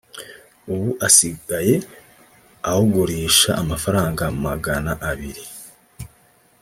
ubu 0.73 0.89
asigaye 1.07 1.75
awugurisha 2.69 3.49
amafaranga 3.61 4.23
magana 4.45 4.91
abiri 5.09 5.43